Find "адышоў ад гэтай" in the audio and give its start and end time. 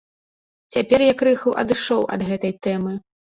1.65-2.57